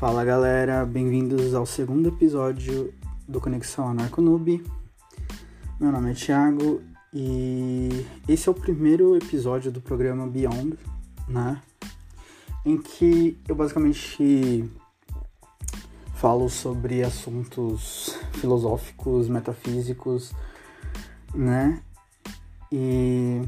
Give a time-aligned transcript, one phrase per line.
[0.00, 2.90] Fala galera, bem-vindos ao segundo episódio
[3.28, 4.64] do Conexão Anarconoob.
[5.78, 6.80] Meu nome é Thiago
[7.12, 10.78] e esse é o primeiro episódio do programa Beyond,
[11.28, 11.60] né?
[12.64, 14.64] Em que eu basicamente
[16.14, 20.32] falo sobre assuntos filosóficos, metafísicos,
[21.34, 21.82] né?
[22.72, 23.42] E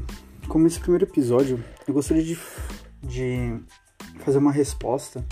[0.47, 2.37] como esse primeiro episódio, eu gostaria de,
[3.01, 3.59] de
[4.19, 5.25] fazer uma resposta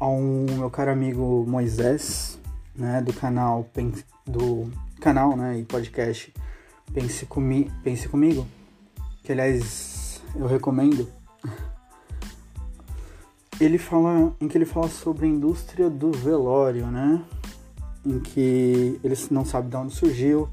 [0.00, 2.40] ao meu caro amigo Moisés,
[2.74, 3.68] né, do canal
[4.26, 6.32] do canal, né, e podcast
[6.92, 8.46] Pense, Comi Pense Comigo,
[9.22, 11.06] que aliás eu recomendo.
[13.60, 17.22] Ele fala, em que ele fala sobre a indústria do velório, né,
[18.06, 20.48] em que ele não sabe de onde surgiu.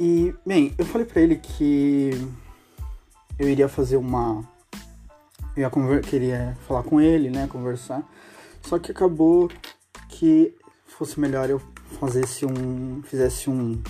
[0.00, 2.12] E, bem, eu falei para ele que
[3.38, 4.42] eu iria fazer uma
[5.56, 5.70] ia
[6.02, 8.02] queria falar com ele, né, conversar.
[8.62, 9.50] Só que acabou
[10.08, 10.54] que
[10.86, 11.60] fosse melhor eu
[12.00, 13.80] fizesse um fizesse um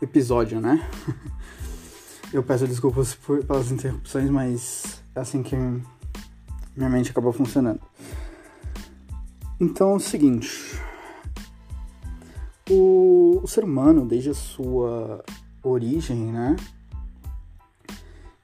[0.00, 0.88] episódio, né?
[2.32, 7.80] Eu peço desculpas por, pelas interrupções, mas é assim que minha mente acabou funcionando.
[9.60, 10.80] Então é o seguinte,
[12.70, 15.22] o, o ser humano, desde a sua
[15.62, 16.56] origem, né?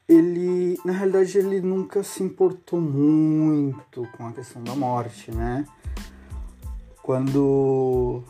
[0.09, 5.67] Ele, na realidade, ele nunca se importou muito com a questão da morte, né?
[7.03, 8.23] Quando,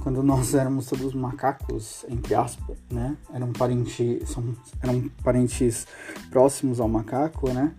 [0.00, 3.16] quando nós éramos todos macacos, entre aspas, né?
[3.32, 5.86] Eram parentes, são, eram parentes
[6.30, 7.72] próximos ao macaco, né?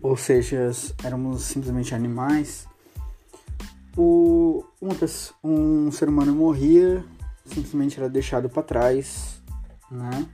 [0.00, 0.70] Ou seja,
[1.02, 2.68] éramos simplesmente animais.
[3.96, 4.64] O,
[5.42, 7.04] um ser humano morria,
[7.44, 9.42] simplesmente era deixado para trás,
[9.90, 10.28] né?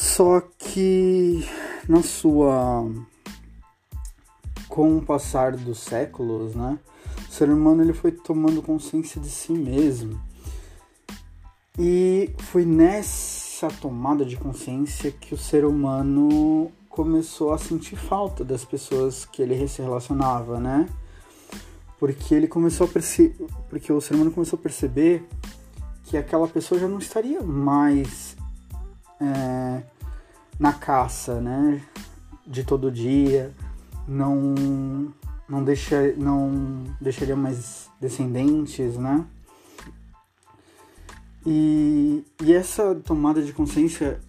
[0.00, 1.44] Só que
[1.88, 2.88] na sua
[4.68, 6.78] com o passar dos séculos, né,
[7.28, 10.20] o ser humano ele foi tomando consciência de si mesmo.
[11.76, 18.64] E foi nessa tomada de consciência que o ser humano começou a sentir falta das
[18.64, 20.88] pessoas que ele se relacionava, né?
[21.98, 23.34] Porque ele começou a perceber,
[23.68, 25.28] porque o ser humano começou a perceber
[26.04, 28.37] que aquela pessoa já não estaria mais
[29.20, 29.82] é,
[30.58, 31.82] na caça, né?
[32.46, 33.52] De todo dia,
[34.06, 34.54] não
[35.48, 39.24] não deixa, não deixaria mais descendentes, né?
[41.46, 44.20] E, e essa tomada de consciência,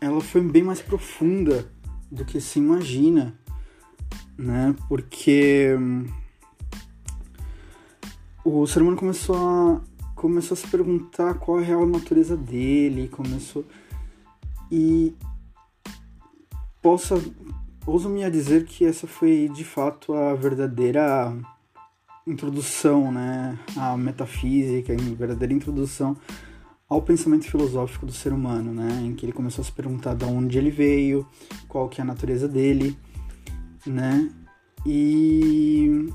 [0.00, 1.70] ela foi bem mais profunda
[2.10, 3.34] do que se imagina,
[4.36, 4.74] né?
[4.88, 5.70] Porque
[8.44, 9.80] o ser humano começou a
[10.14, 13.64] começou a se perguntar qual é a real natureza dele, começou
[14.70, 15.14] e
[16.82, 17.20] possa
[17.88, 21.34] ouso-me a dizer que essa foi de fato a verdadeira
[22.26, 26.14] introdução, né, à metafísica, a verdadeira introdução
[26.86, 30.24] ao pensamento filosófico do ser humano, né, em que ele começou a se perguntar de
[30.24, 31.26] onde ele veio,
[31.66, 32.98] qual que é a natureza dele,
[33.86, 34.30] né,
[34.84, 36.10] e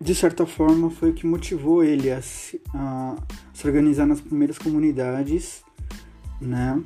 [0.00, 3.16] de certa forma foi o que motivou ele a se, a
[3.52, 5.64] se organizar nas primeiras comunidades,
[6.40, 6.80] né,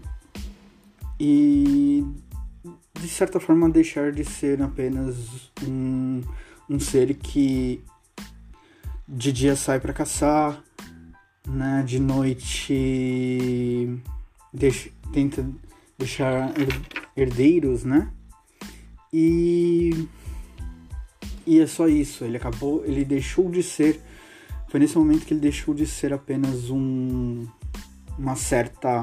[1.19, 2.05] e
[3.01, 6.23] de certa forma deixar de ser apenas um,
[6.69, 7.83] um ser que
[9.07, 10.63] de dia sai para caçar,
[11.47, 13.89] né, de noite
[14.53, 15.49] deixa, tenta
[15.99, 16.53] deixar
[17.17, 18.13] herdeiros, né?
[19.13, 20.07] E
[21.47, 24.01] e é só isso, ele acabou, ele deixou de ser
[24.69, 27.47] foi nesse momento que ele deixou de ser apenas um
[28.19, 29.03] uma certa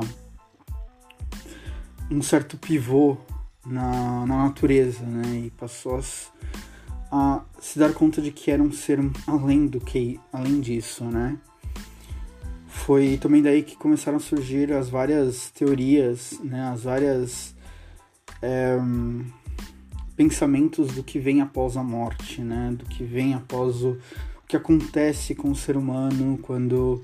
[2.10, 3.18] um certo pivô
[3.66, 5.46] na, na natureza, né?
[5.46, 6.00] E passou
[7.12, 11.38] a, se dar conta de que era um ser além do que além disso, né?
[12.68, 16.70] Foi também daí que começaram a surgir as várias teorias, né?
[16.70, 17.56] As várias
[18.42, 18.78] é,
[20.16, 22.76] pensamentos do que vem após a morte, né?
[22.78, 27.04] Do que vem após o, o que acontece com o ser humano quando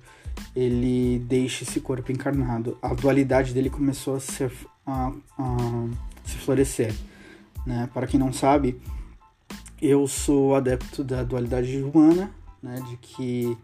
[0.55, 2.77] ele deixa esse corpo encarnado.
[2.81, 4.51] A dualidade dele começou a ser
[4.91, 5.87] a, a
[6.25, 6.93] se florescer.
[7.65, 7.89] Né?
[7.93, 8.79] Para quem não sabe,
[9.81, 12.75] eu sou adepto da dualidade humana, né?
[12.89, 13.57] de que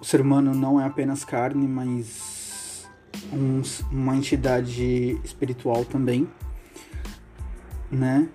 [0.00, 2.88] o ser humano não é apenas carne, mas
[3.32, 6.28] um, uma entidade espiritual também,
[7.90, 8.28] né?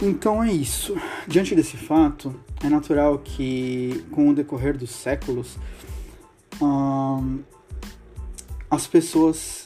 [0.00, 0.94] Então é isso.
[1.26, 5.56] Diante desse fato, é natural que, com o decorrer dos séculos,
[6.60, 7.40] hum,
[8.70, 9.65] as pessoas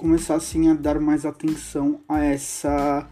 [0.00, 3.06] começassem a dar mais atenção a essa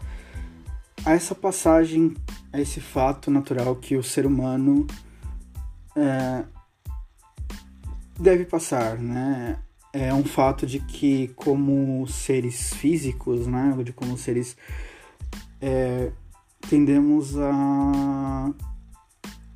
[1.05, 2.15] a essa passagem,
[2.51, 4.87] a esse fato natural que o ser humano
[5.95, 6.43] é,
[8.19, 9.59] deve passar, né?
[9.93, 13.77] É um fato de que, como seres físicos, né?
[13.83, 14.57] De como seres.
[15.61, 16.11] É,
[16.67, 18.51] tendemos a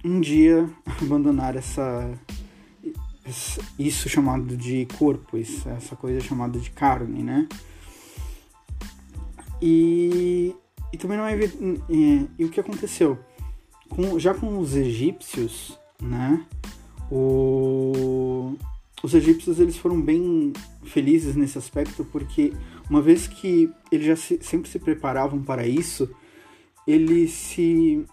[0.05, 0.69] um dia
[1.01, 2.13] abandonar essa
[3.79, 7.47] isso chamado de corpo, isso, essa coisa chamada de carne, né?
[9.61, 10.53] E,
[10.91, 11.49] e também não é, é
[12.37, 13.17] e o que aconteceu
[13.89, 16.45] com, já com os egípcios, né?
[17.09, 18.55] O,
[19.01, 20.51] os egípcios eles foram bem
[20.83, 22.53] felizes nesse aspecto porque
[22.89, 26.09] uma vez que eles já se, sempre se preparavam para isso,
[26.87, 28.05] eles se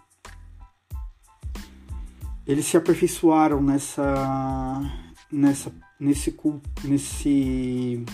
[2.47, 4.83] eles se aperfeiçoaram nessa
[5.31, 8.05] nessa nesse culto, nesse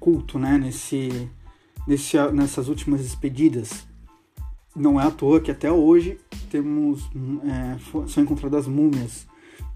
[0.00, 1.30] culto, né, nesse,
[1.86, 3.86] nesse nessas últimas despedidas.
[4.74, 6.18] Não é à toa que até hoje
[6.50, 7.08] temos
[7.44, 9.26] é, são encontradas múmias,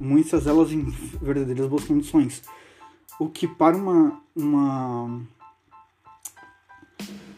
[0.00, 0.82] muitas delas em
[1.22, 2.42] verdadeiras boas condições.
[3.18, 5.22] O que para uma, uma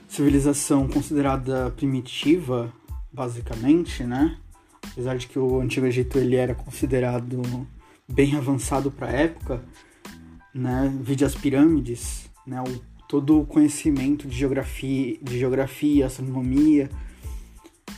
[0.08, 2.72] civilização considerada primitiva,
[3.12, 4.38] basicamente, né?
[4.90, 7.40] apesar de que o Antigo Egito ele era considerado
[8.08, 9.64] bem avançado para a época,
[10.54, 10.92] né?
[11.00, 12.62] Vide as pirâmides, né?
[12.62, 16.90] O, todo o conhecimento de geografia, de geografia, astronomia.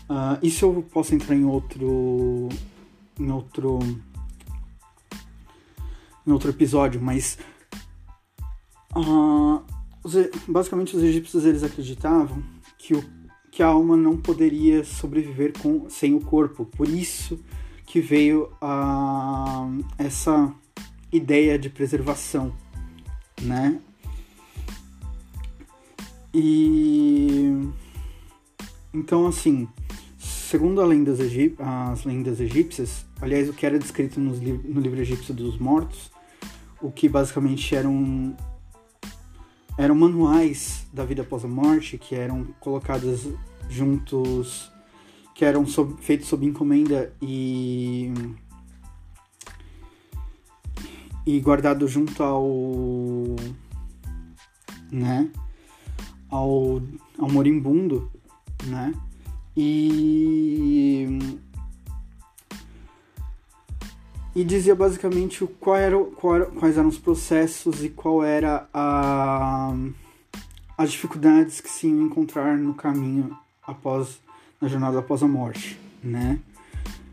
[0.09, 2.49] Uh, isso eu posso entrar em outro,
[3.19, 3.79] em outro,
[6.27, 7.39] em outro episódio, mas
[8.97, 9.63] uh,
[10.03, 10.15] os,
[10.49, 12.43] basicamente os egípcios eles acreditavam
[12.79, 13.21] que o
[13.51, 16.65] que a alma não poderia sobreviver com, sem o corpo.
[16.65, 17.39] Por isso
[17.91, 19.67] que veio a,
[19.99, 20.55] essa
[21.11, 22.55] ideia de preservação,
[23.43, 23.81] né?
[26.33, 27.69] E
[28.95, 29.67] então assim,
[30.21, 31.19] segundo lendas
[31.59, 36.13] as lendas egípcias, aliás, o que era descrito no livro egípcio dos mortos,
[36.81, 38.37] o que basicamente eram
[39.77, 43.27] eram manuais da vida após a morte que eram colocados
[43.69, 44.71] juntos,
[45.41, 48.13] que eram sob, feitos sob encomenda e
[51.27, 52.45] e guardado junto ao
[54.93, 55.31] né
[56.29, 56.83] ao,
[57.19, 58.13] ao moribundo
[58.67, 58.93] né
[59.57, 61.09] e
[64.37, 69.73] e dizia basicamente qual era, qual era, quais eram os processos e qual era a,
[70.77, 73.35] as dificuldades que se iam encontrar no caminho
[73.67, 74.21] após
[74.61, 76.39] na jornada após a morte, né?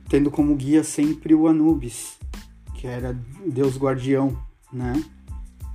[0.09, 2.17] Tendo como guia sempre o Anubis,
[2.75, 4.37] que era Deus guardião,
[4.71, 5.03] né?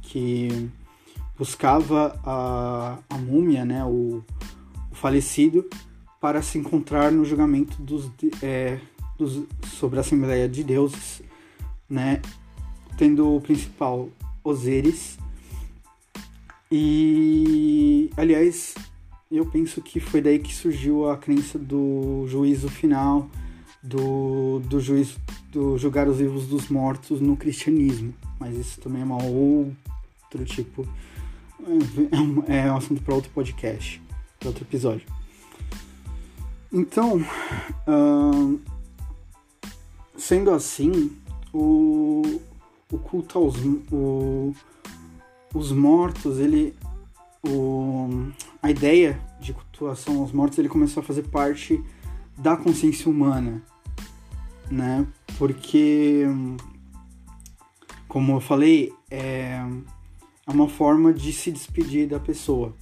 [0.03, 0.69] Que
[1.37, 3.85] buscava a, a múmia, né?
[3.85, 4.23] O,
[4.91, 5.69] o falecido
[6.21, 8.11] para se encontrar no julgamento dos,
[8.43, 8.79] é,
[9.19, 9.43] dos,
[9.79, 11.23] sobre a Assembleia de Deuses
[11.93, 12.23] né?
[12.97, 14.09] Tendo o principal
[14.43, 15.19] Osíris.
[16.71, 18.75] E, aliás,
[19.37, 23.31] eu penso que foi daí que surgiu a crença do juízo final,
[23.83, 25.19] do, do juízo,
[25.51, 28.15] do julgar os vivos dos mortos no cristianismo.
[28.39, 30.87] Mas isso também é uma outro tipo,
[32.13, 34.03] é um, é assunto para outro podcast,
[34.39, 35.07] para outro episódio.
[36.73, 37.19] Então,
[37.87, 38.61] uh,
[40.17, 41.13] sendo assim,
[41.53, 42.41] o,
[42.91, 43.57] o culto aos
[43.91, 44.55] o,
[45.55, 46.75] os mortos, ele
[47.47, 48.31] o,
[48.63, 49.21] a ideia
[49.83, 51.83] cultuação aos mortos, ele começou a fazer parte
[52.39, 53.61] da consciência humana,
[54.71, 55.05] né?
[55.37, 56.25] Porque,
[58.07, 59.61] como eu falei, é,
[60.47, 62.77] é uma forma de se despedir da pessoa.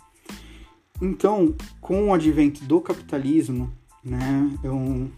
[1.01, 3.73] Então, com o advento do capitalismo,
[4.05, 5.11] né, eu,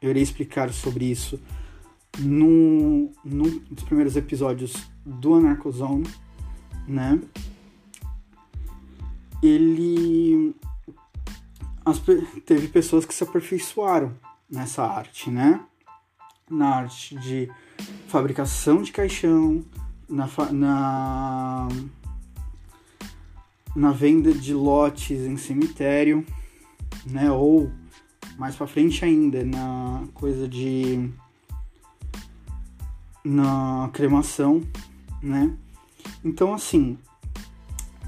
[0.00, 1.40] eu irei explicar sobre isso
[2.20, 6.06] num, num dos primeiros episódios do Anarcozone,
[6.86, 7.20] né?
[9.42, 10.54] Ele
[11.84, 12.00] as,
[12.44, 14.14] teve pessoas que se aperfeiçoaram
[14.50, 15.60] nessa arte, né?
[16.48, 17.50] Na arte de
[18.08, 19.64] fabricação de caixão,
[20.08, 21.68] na, na,
[23.74, 26.26] na venda de lotes em cemitério,
[27.06, 27.30] né?
[27.30, 27.70] Ou
[28.38, 31.10] mais para frente ainda, na coisa de
[33.24, 34.62] na cremação,
[35.22, 35.56] né?
[36.24, 36.98] Então, assim,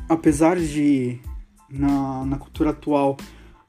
[0.08, 1.20] apesar de
[1.70, 3.16] na, na cultura atual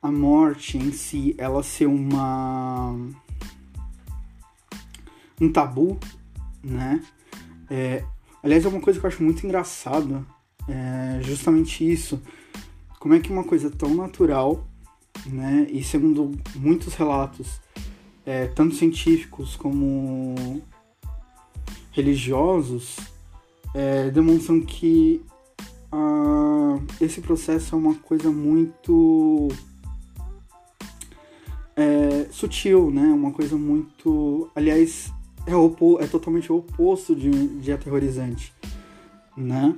[0.05, 2.95] a morte em si ela ser uma
[5.41, 5.97] um tabu,
[6.63, 7.03] né?
[7.69, 8.03] É,
[8.43, 10.23] aliás, é uma coisa que eu acho muito engraçada,
[10.67, 12.21] é justamente isso.
[12.99, 14.65] Como é que uma coisa tão natural,
[15.25, 15.67] né?
[15.71, 17.59] E segundo muitos relatos,
[18.25, 20.61] é, tanto científicos como
[21.91, 22.97] religiosos,
[23.73, 25.21] é, demonstram que
[25.91, 29.49] ah, esse processo é uma coisa muito
[31.75, 33.03] é, sutil, né?
[33.03, 34.49] Uma coisa muito.
[34.55, 35.11] Aliás,
[35.45, 37.29] é, opo é totalmente o oposto de,
[37.59, 38.53] de aterrorizante,
[39.35, 39.75] né?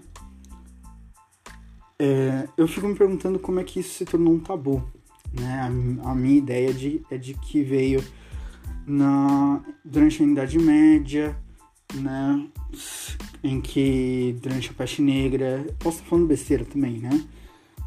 [1.99, 4.83] É, eu fico me perguntando como é que isso se tornou um tabu,
[5.33, 5.61] né?
[5.61, 8.03] A, a minha ideia de, é de que veio
[8.85, 11.35] na, durante a Idade Média,
[11.95, 12.47] né?
[13.43, 17.25] Em que durante a peste negra, posso estar falando besteira também, né?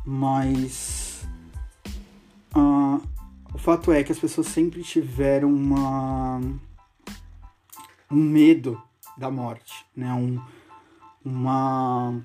[0.05, 1.25] Mas
[2.57, 3.01] uh,
[3.61, 6.41] fato é que as pessoas sempre tiveram uma
[8.11, 8.81] um medo
[9.17, 10.13] da morte, né?
[10.15, 10.41] Um,
[11.25, 12.21] uma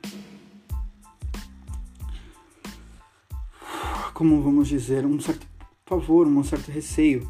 [4.14, 5.46] como vamos dizer, um certo
[5.86, 7.30] pavor, um certo receio,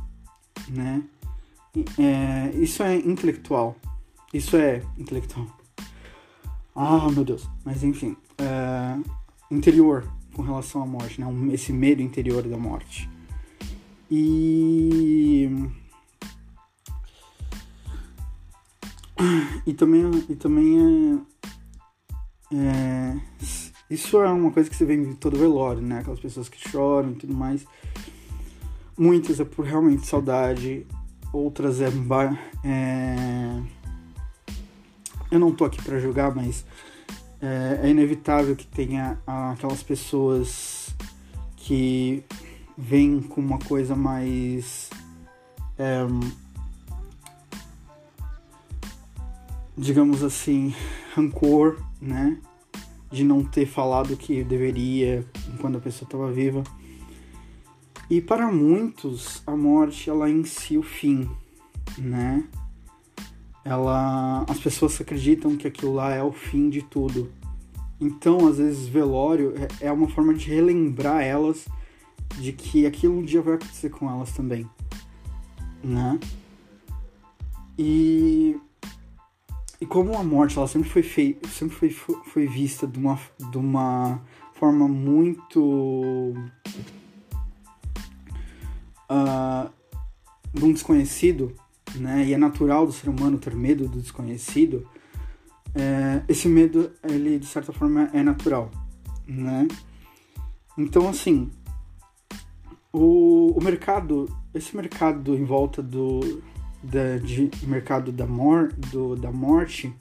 [0.69, 1.03] né?
[1.97, 3.75] É, isso é intelectual.
[4.31, 5.47] Isso é intelectual.
[6.75, 7.50] Ah, meu Deus.
[7.65, 8.97] Mas enfim, é,
[9.50, 11.27] interior com relação à morte, né?
[11.53, 13.09] Esse medo interior da morte.
[14.09, 15.50] E
[19.65, 21.25] e também e também
[22.51, 23.21] é, é,
[23.89, 26.00] isso é uma coisa que você vê em todo velório, né?
[26.00, 27.65] Aquelas pessoas que choram e tudo mais.
[28.97, 30.85] Muitas é por realmente saudade,
[31.33, 31.88] outras é,
[32.63, 33.62] é
[35.31, 36.65] eu não tô aqui para julgar, mas
[37.41, 40.95] é, é, inevitável que tenha aquelas pessoas
[41.57, 42.24] que
[42.77, 44.89] vêm com uma coisa mais
[45.77, 46.05] é,
[49.77, 50.74] digamos assim
[51.15, 52.38] rancor, né,
[53.12, 55.25] de não ter falado o que deveria
[55.60, 56.63] quando a pessoa estava viva.
[58.10, 61.29] E para muitos a morte ela é em si o fim,
[61.98, 62.44] né?
[63.65, 67.32] ela as pessoas acreditam que aquilo lá é o fim de tudo.
[68.00, 71.65] Então, às vezes, velório é, é uma forma de relembrar elas
[72.38, 74.70] de que aquilo um dia vai acontecer com elas também,
[75.84, 76.20] né?
[77.77, 78.60] E
[79.80, 83.20] e como a morte ela sempre foi fei, sempre foi, foi vista de uma
[83.51, 84.22] de uma
[84.54, 86.34] forma muito
[89.10, 89.70] uh,
[90.54, 91.54] de um desconhecido
[92.00, 92.25] né?
[92.25, 94.88] E é natural do ser humano ter medo do desconhecido.
[95.74, 98.72] É, esse medo, ele de certa forma é natural,
[99.27, 99.68] né?
[100.77, 101.50] Então, assim,
[102.98, 106.42] o, o mercado, esse mercado em volta do
[106.82, 109.94] da, de, mercado da, mor, do, da morte,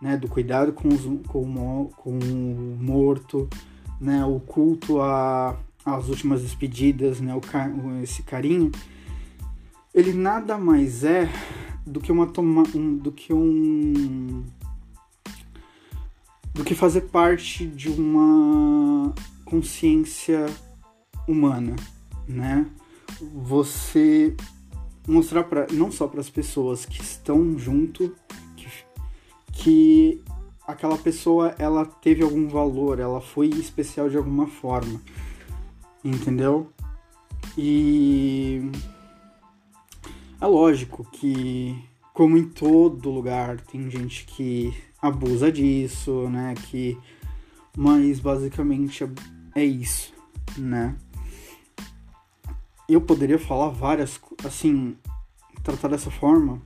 [0.00, 0.16] né?
[0.16, 3.48] Do cuidado com, os, com, com o morto,
[4.00, 4.24] né?
[4.24, 7.32] O culto a, às últimas despedidas, né?
[7.32, 8.72] O, esse carinho
[9.94, 11.28] ele nada mais é
[11.86, 14.42] do que uma toma, um, do que um
[16.54, 20.46] do que fazer parte de uma consciência
[21.26, 21.76] humana,
[22.28, 22.66] né?
[23.20, 24.34] Você
[25.06, 28.14] mostrar para não só para as pessoas que estão junto
[28.56, 28.68] que,
[29.52, 30.24] que
[30.66, 35.00] aquela pessoa ela teve algum valor, ela foi especial de alguma forma,
[36.04, 36.72] entendeu?
[37.56, 38.70] E
[40.40, 41.76] é lógico que,
[42.12, 46.54] como em todo lugar, tem gente que abusa disso, né?
[46.54, 46.96] Que,
[47.76, 49.10] mas basicamente é,
[49.56, 50.12] é isso,
[50.56, 50.96] né?
[52.88, 54.96] Eu poderia falar várias, assim,
[55.62, 56.60] tratar dessa forma,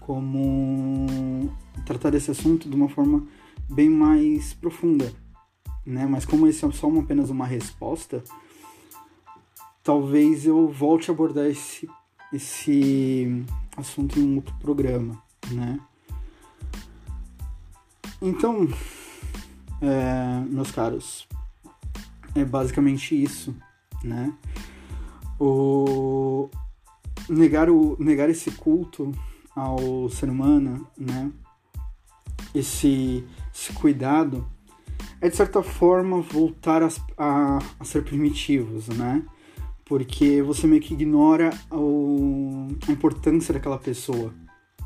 [0.00, 3.26] como tratar desse assunto de uma forma
[3.68, 5.12] bem mais profunda,
[5.84, 6.06] né?
[6.06, 8.24] Mas como esse é só uma, apenas uma resposta,
[9.84, 11.88] talvez eu volte a abordar esse
[12.32, 13.44] esse
[13.76, 15.80] assunto em um outro programa, né?
[18.22, 18.68] Então,
[19.80, 21.26] é, meus caros,
[22.34, 23.54] é basicamente isso,
[24.04, 24.32] né?
[25.40, 26.50] O
[27.28, 29.12] negar o negar esse culto
[29.56, 31.32] ao ser humano, né?
[32.54, 34.46] Esse, esse cuidado
[35.20, 39.24] é de certa forma voltar a, a, a ser primitivos, né?
[39.90, 44.32] porque você meio que ignora o, a importância daquela pessoa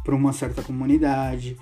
[0.03, 1.59] para uma certa comunidade,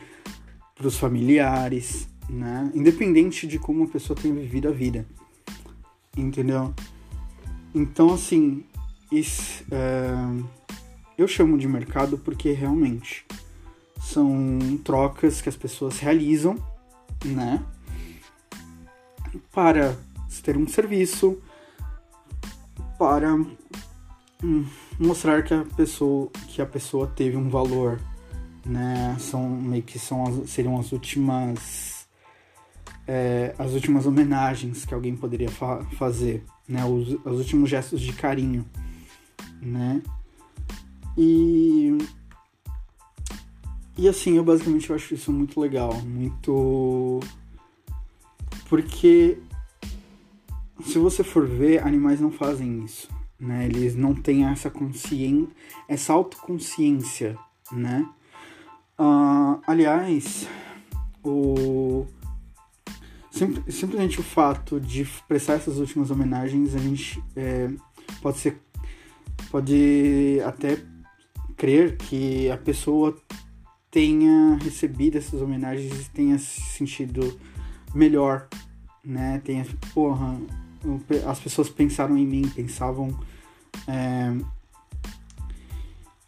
[0.76, 2.70] para os familiares, né?
[2.72, 5.04] Independente de como a pessoa tenha vivido a vida,
[6.16, 6.72] entendeu?
[7.74, 8.62] Então, assim,
[9.12, 10.10] isso, é,
[11.18, 13.24] eu chamo de mercado porque realmente
[14.00, 16.56] são trocas que as pessoas realizam,
[17.24, 17.62] né?
[19.52, 19.96] Para
[20.42, 21.40] ter um serviço
[22.98, 23.34] para
[24.42, 24.66] hum,
[24.98, 28.00] mostrar que a pessoa que a pessoa teve um valor,
[28.66, 29.16] né?
[29.20, 32.06] São meio que são as, seriam as últimas
[33.06, 36.84] é, as últimas homenagens que alguém poderia fa fazer, né?
[36.84, 38.66] Os, os últimos gestos de carinho,
[39.62, 40.02] né?
[41.16, 41.96] E
[43.96, 47.20] e assim, eu basicamente eu acho isso muito legal, muito
[48.68, 49.38] porque
[50.84, 53.66] se você for ver, animais não fazem isso, né?
[53.66, 55.48] Eles não têm essa consciência,
[55.88, 57.38] essa autoconsciência,
[57.70, 58.08] né?
[58.98, 60.48] Uh, aliás,
[61.22, 62.06] o
[63.30, 67.70] simplesmente o fato de prestar essas últimas homenagens, a gente é,
[68.20, 68.60] pode ser,
[69.52, 70.82] pode até
[71.58, 73.14] crer que a pessoa
[73.90, 77.38] tenha recebido essas homenagens e tenha se sentido
[77.94, 78.48] melhor,
[79.04, 79.42] né?
[79.44, 80.40] Tenha, porra,
[81.28, 83.14] as pessoas pensaram em mim, pensavam.
[83.86, 84.34] É...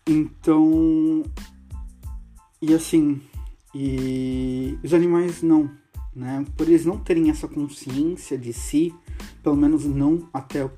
[0.07, 1.23] Então.
[2.61, 3.23] E assim.
[3.75, 5.71] E os animais não,
[6.15, 6.45] né?
[6.57, 8.95] Por eles não terem essa consciência de si,
[9.43, 10.71] pelo menos não até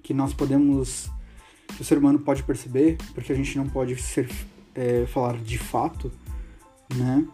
[0.00, 1.10] que nós podemos.
[1.80, 4.28] O ser humano pode perceber, porque a gente não pode ser,
[4.74, 6.12] é, falar de fato,
[6.94, 7.26] né?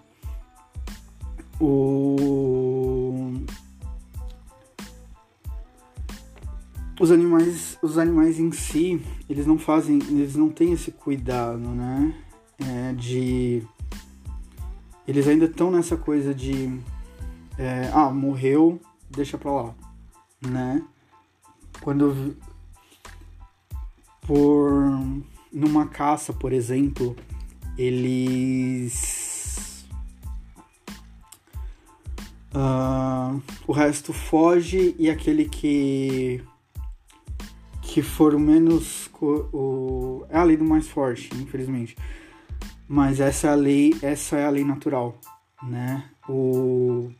[1.60, 3.34] O
[7.00, 12.14] os animais, os animais em si, eles não fazem, eles não têm esse cuidado, né?
[12.60, 13.62] É, de
[15.06, 16.80] eles ainda estão nessa coisa de
[17.56, 19.74] é, ah, morreu, deixa pra lá,
[20.40, 20.82] né?
[21.80, 22.36] Quando
[24.28, 24.70] por
[25.50, 27.16] numa caça, por exemplo,
[27.78, 29.08] eles
[32.54, 36.44] uh, o resto foge e aquele que
[37.80, 39.08] que for o menos.
[39.20, 41.96] O, é a lei do mais forte, infelizmente.
[42.86, 45.18] Mas essa é a lei, essa é a lei natural,
[45.62, 46.04] né?
[46.28, 47.10] O,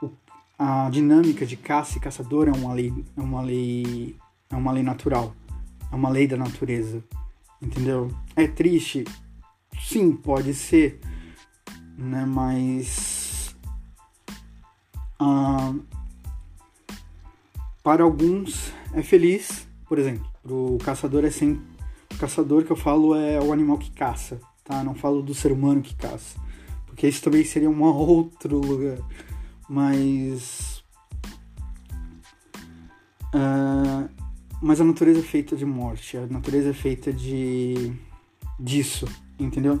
[0.00, 0.10] o,
[0.58, 4.16] a dinâmica de caça e caçador é uma lei, é uma lei,
[4.48, 5.34] é uma lei natural,
[5.90, 7.02] é uma lei da natureza,
[7.60, 8.10] entendeu?
[8.36, 9.04] É triste,
[9.80, 11.00] sim, pode ser,
[11.96, 12.24] né?
[12.24, 13.54] Mas
[15.18, 15.74] ah,
[17.82, 21.62] para alguns é feliz por exemplo, o caçador é sempre.
[22.12, 24.84] O caçador que eu falo é o animal que caça, tá?
[24.84, 26.38] Não falo do ser humano que caça.
[26.86, 28.98] Porque isso também seria um outro lugar.
[29.66, 30.84] Mas.
[33.34, 33.67] Uh,
[34.60, 37.92] mas a natureza é feita de morte, a natureza é feita de.
[38.58, 39.06] disso,
[39.38, 39.80] entendeu?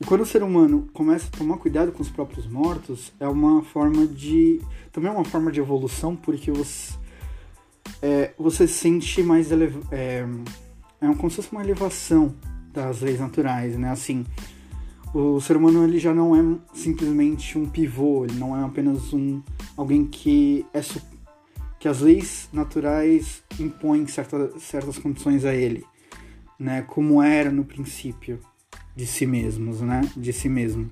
[0.00, 3.62] E quando o ser humano começa a tomar cuidado com os próprios mortos, é uma
[3.62, 4.60] forma de.
[4.92, 6.94] também é uma forma de evolução, porque você
[8.02, 10.26] é, você sente mais eleva é,
[11.00, 12.34] é como se fosse uma elevação
[12.72, 13.90] das leis naturais, né?
[13.90, 14.26] Assim,
[15.14, 19.40] o ser humano ele já não é simplesmente um pivô, ele não é apenas um
[19.76, 20.82] alguém que é
[21.84, 25.84] que as leis naturais impõem certa, certas condições a ele,
[26.58, 26.80] né?
[26.80, 28.40] Como era no princípio
[28.96, 30.00] de si mesmos, né?
[30.16, 30.90] De si mesmo.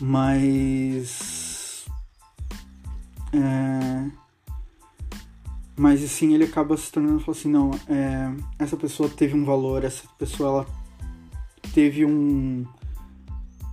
[0.00, 1.86] Mas
[3.32, 4.10] é,
[5.76, 10.06] mas assim ele acaba se tornando assim não é, essa pessoa teve um valor essa
[10.16, 10.66] pessoa ela
[11.74, 12.64] teve um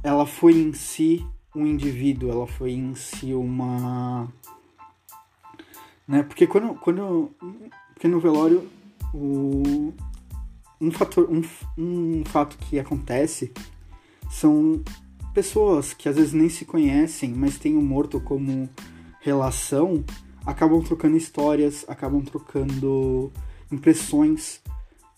[0.03, 1.23] ela foi em si
[1.55, 4.27] um indivíduo ela foi em si uma
[6.07, 7.31] né porque quando quando
[7.93, 8.67] porque no velório
[9.13, 9.93] o
[10.79, 11.41] um fator um,
[11.77, 13.51] um fato que acontece
[14.29, 14.81] são
[15.33, 18.69] pessoas que às vezes nem se conhecem mas têm o morto como
[19.21, 20.03] relação
[20.47, 23.29] acabam trocando histórias, acabam trocando
[23.69, 24.61] impressões,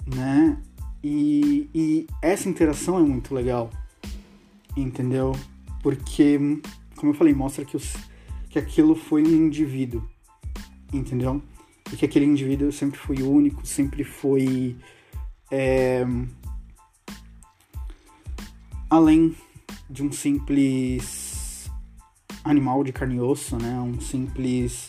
[0.03, 0.59] né?
[1.03, 3.69] E, e essa interação é muito legal,
[4.75, 5.33] entendeu?
[5.83, 6.39] Porque,
[6.95, 7.93] como eu falei, mostra que, os,
[8.49, 10.03] que aquilo foi um indivíduo,
[10.93, 11.41] entendeu?
[11.91, 14.75] E que aquele indivíduo sempre foi único, sempre foi.
[15.51, 16.05] É,
[18.89, 19.35] além
[19.89, 21.69] de um simples
[22.43, 23.79] animal de carne e osso, né?
[23.79, 24.87] Um simples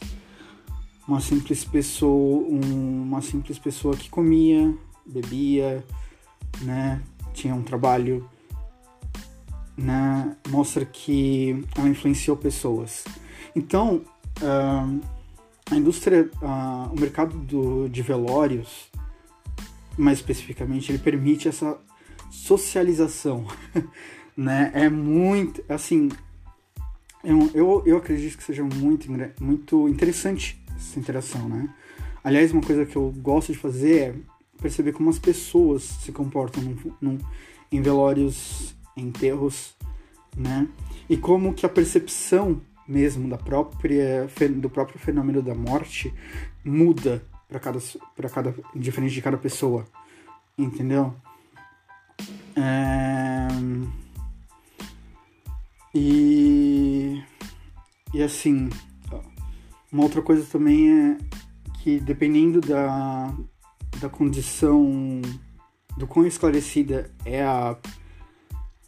[1.11, 4.73] uma simples pessoa, um, uma simples pessoa que comia,
[5.05, 5.85] bebia,
[6.61, 7.03] né,
[7.35, 8.29] tinha um trabalho,
[9.77, 13.05] né, mostra que ela influenciou pessoas.
[13.57, 14.03] Então,
[14.41, 15.01] uh,
[15.71, 16.29] a indústria,
[16.93, 18.91] o mercado do, de velórios,
[19.97, 21.79] mais especificamente, ele permite essa
[22.31, 23.47] socialização,
[24.37, 24.71] né?
[24.75, 26.09] É muito, assim,
[27.23, 29.09] eu, eu, eu acredito que seja muito,
[29.41, 31.73] muito interessante essa interação, né?
[32.23, 34.15] Aliás, uma coisa que eu gosto de fazer é
[34.61, 37.19] perceber como as pessoas se comportam num, num,
[37.71, 39.75] em velórios, em enterros,
[40.37, 40.69] né?
[41.09, 46.13] E como que a percepção mesmo da própria do próprio fenômeno da morte
[46.65, 47.79] muda para cada
[48.17, 49.87] para cada diferente de cada pessoa,
[50.59, 51.15] entendeu?
[52.57, 53.49] É...
[55.95, 57.23] E
[58.13, 58.69] e assim,
[59.93, 61.19] uma outra coisa também é
[61.81, 63.33] que dependendo da,
[64.01, 65.23] da condição
[65.97, 67.77] do quão esclarecida é a,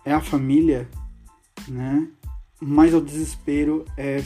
[0.05, 0.89] é a família,
[1.69, 2.09] né?
[2.65, 4.23] Mais ao desespero é,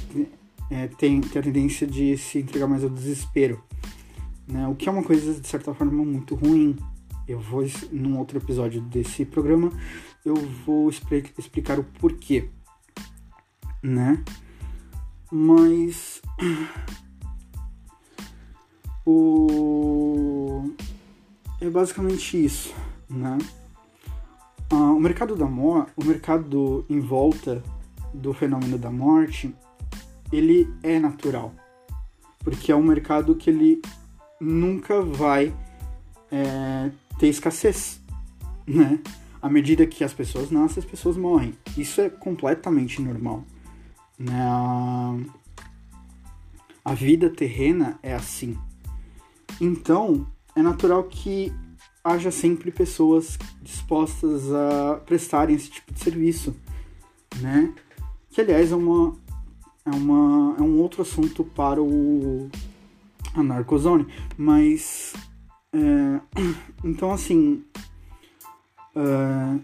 [0.70, 3.62] é, tem, tem a tendência de se entregar mais ao desespero.
[4.46, 4.68] Né?
[4.68, 6.76] O que é uma coisa, de certa forma, muito ruim.
[7.26, 9.72] Eu vou, num outro episódio desse programa,
[10.22, 10.34] eu
[10.66, 12.50] vou explicar o porquê,
[13.82, 14.22] né?
[15.32, 16.20] Mas
[19.04, 20.70] o
[21.60, 22.74] é basicamente isso,
[23.08, 23.38] né?
[24.70, 27.62] Ah, o mercado da morte, o mercado em volta
[28.16, 29.54] do fenômeno da morte,
[30.32, 31.52] ele é natural,
[32.40, 33.80] porque é um mercado que ele
[34.40, 35.54] nunca vai
[36.30, 38.00] é, ter escassez,
[38.66, 39.00] né?
[39.40, 41.54] À medida que as pessoas nascem, as pessoas morrem.
[41.76, 43.44] Isso é completamente normal.
[44.18, 44.36] Né?
[46.84, 48.58] A, vida terrena é assim.
[49.60, 51.52] Então, é natural que
[52.02, 56.56] haja sempre pessoas dispostas a prestarem esse tipo de serviço,
[57.40, 57.72] né?
[58.36, 59.16] Que aliás é uma
[59.82, 62.50] é uma é um outro assunto para o
[63.34, 65.14] a Narcozone, mas
[65.72, 66.20] é,
[66.84, 67.64] então assim
[68.94, 69.58] é,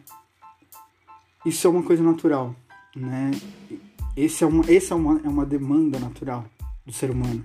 [1.45, 2.57] isso é uma coisa natural,
[2.97, 3.33] né?
[4.17, 6.47] Esse é uma, esse é uma, é uma demanda natural
[6.87, 7.45] do ser humano.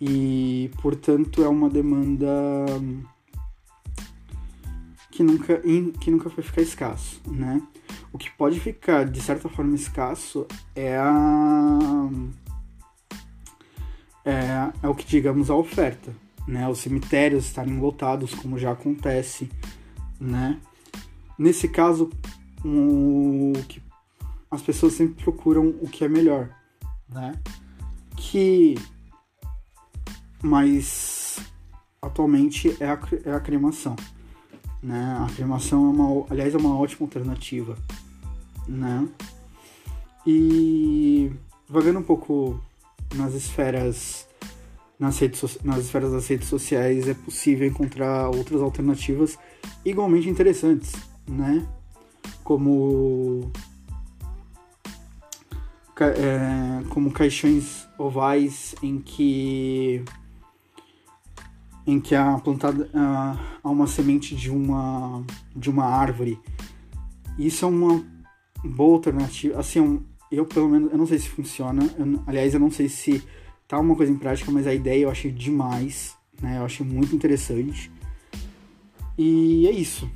[0.00, 2.26] E, portanto, é uma demanda
[5.10, 5.60] que nunca,
[6.00, 7.60] que nunca vai ficar escasso, né?
[8.14, 12.08] O que pode ficar, de certa forma, escasso é a...
[14.24, 16.14] É, é o que, digamos, a oferta,
[16.46, 16.68] né?
[16.68, 19.50] Os cemitérios estarem lotados, como já acontece,
[20.20, 20.60] né?
[21.36, 22.08] Nesse caso,
[22.64, 23.82] o que
[24.48, 26.50] as pessoas sempre procuram o que é melhor,
[27.08, 27.34] né?
[28.16, 28.76] Que
[30.40, 31.40] mas
[32.00, 33.96] atualmente é a, é a cremação,
[34.80, 35.18] né?
[35.20, 37.76] A cremação é uma, aliás, é uma ótima alternativa,
[38.66, 39.08] né?
[40.26, 41.30] E
[41.68, 42.60] vagando um pouco
[43.14, 44.26] nas esferas
[44.98, 49.38] nas, redes, nas esferas das redes sociais é possível encontrar outras alternativas
[49.84, 50.92] igualmente interessantes,
[51.28, 51.66] né?
[52.42, 53.50] Como
[56.00, 60.04] é, como caixões ovais em que
[61.86, 62.90] em que há plantada
[63.62, 65.22] há uma semente de uma
[65.54, 66.38] de uma árvore.
[67.38, 68.04] Isso é uma
[68.64, 69.58] boa alternativa.
[69.58, 71.82] Assim, eu pelo menos eu não sei se funciona.
[71.98, 73.22] Eu, aliás, eu não sei se
[73.68, 76.58] tá uma coisa em prática, mas a ideia eu achei demais, né?
[76.58, 77.90] Eu achei muito interessante.
[79.16, 80.10] E é isso,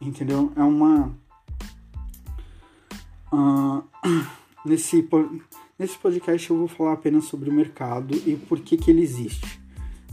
[0.00, 0.52] entendeu?
[0.56, 1.14] É uma
[3.32, 3.84] uh,
[4.64, 5.08] Nesse,
[5.78, 9.58] nesse podcast eu vou falar apenas sobre o mercado e por que, que ele existe.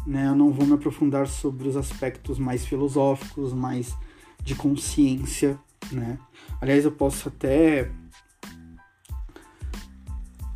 [0.05, 0.27] Né?
[0.27, 3.93] Eu não vou me aprofundar sobre os aspectos mais filosóficos, mais
[4.41, 5.59] de consciência.
[5.91, 6.17] Né?
[6.61, 7.91] Aliás, eu posso até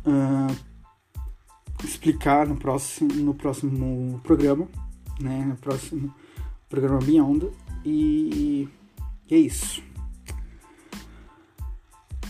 [0.06, 0.56] uh,
[1.84, 4.68] explicar no próximo, no próximo programa,
[5.20, 5.44] né?
[5.44, 6.14] no próximo
[6.68, 7.50] programa Beyond.
[7.84, 8.68] E,
[9.28, 9.82] e é isso.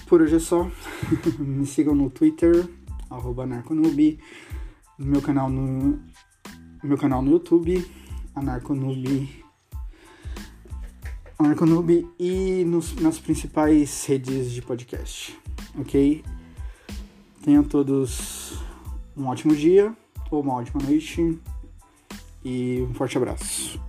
[0.07, 0.71] Por hoje é só.
[1.38, 2.69] Me sigam no Twitter,
[3.11, 4.19] arroba Narconoob,
[4.99, 5.99] no meu canal no,
[6.83, 7.85] meu canal no YouTube,
[11.42, 15.38] Anarconoob, Anarconoob e nos, nas principais redes de podcast,
[15.78, 16.24] ok?
[17.42, 18.62] Tenham todos
[19.16, 19.92] um ótimo dia
[20.31, 21.38] ou uma ótima noite
[22.44, 23.81] e um forte abraço.